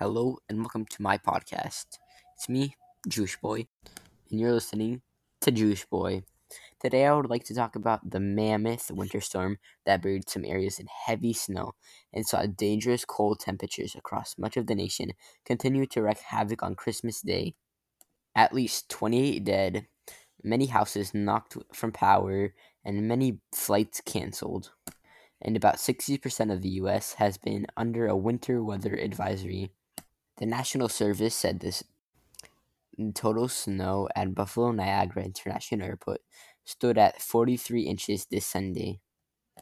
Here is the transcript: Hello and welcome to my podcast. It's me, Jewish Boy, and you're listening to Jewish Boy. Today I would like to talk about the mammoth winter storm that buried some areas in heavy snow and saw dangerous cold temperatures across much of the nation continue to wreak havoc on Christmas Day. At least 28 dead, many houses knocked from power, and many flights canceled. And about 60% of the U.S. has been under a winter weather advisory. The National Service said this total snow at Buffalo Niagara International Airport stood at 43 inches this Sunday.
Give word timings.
Hello 0.00 0.38
and 0.48 0.60
welcome 0.60 0.86
to 0.86 1.02
my 1.02 1.18
podcast. 1.18 1.98
It's 2.34 2.48
me, 2.48 2.74
Jewish 3.06 3.36
Boy, 3.36 3.66
and 4.30 4.40
you're 4.40 4.54
listening 4.54 5.02
to 5.42 5.50
Jewish 5.50 5.84
Boy. 5.84 6.22
Today 6.80 7.04
I 7.04 7.12
would 7.12 7.28
like 7.28 7.44
to 7.44 7.54
talk 7.54 7.76
about 7.76 8.08
the 8.10 8.18
mammoth 8.18 8.90
winter 8.90 9.20
storm 9.20 9.58
that 9.84 10.00
buried 10.00 10.30
some 10.30 10.46
areas 10.46 10.78
in 10.78 10.86
heavy 10.86 11.34
snow 11.34 11.72
and 12.14 12.26
saw 12.26 12.46
dangerous 12.46 13.04
cold 13.04 13.40
temperatures 13.40 13.94
across 13.94 14.38
much 14.38 14.56
of 14.56 14.68
the 14.68 14.74
nation 14.74 15.10
continue 15.44 15.84
to 15.88 16.00
wreak 16.00 16.20
havoc 16.20 16.62
on 16.62 16.76
Christmas 16.76 17.20
Day. 17.20 17.54
At 18.34 18.54
least 18.54 18.88
28 18.88 19.44
dead, 19.44 19.86
many 20.42 20.64
houses 20.64 21.12
knocked 21.12 21.58
from 21.74 21.92
power, 21.92 22.54
and 22.86 23.06
many 23.06 23.40
flights 23.54 24.00
canceled. 24.00 24.72
And 25.42 25.58
about 25.58 25.76
60% 25.76 26.50
of 26.50 26.62
the 26.62 26.70
U.S. 26.80 27.12
has 27.18 27.36
been 27.36 27.66
under 27.76 28.06
a 28.06 28.16
winter 28.16 28.64
weather 28.64 28.94
advisory. 28.94 29.72
The 30.40 30.46
National 30.46 30.88
Service 30.88 31.34
said 31.34 31.60
this 31.60 31.84
total 33.14 33.46
snow 33.48 34.08
at 34.16 34.34
Buffalo 34.34 34.72
Niagara 34.72 35.22
International 35.22 35.86
Airport 35.86 36.22
stood 36.64 36.96
at 36.98 37.20
43 37.20 37.82
inches 37.82 38.26
this 38.26 38.46
Sunday. 38.46 39.00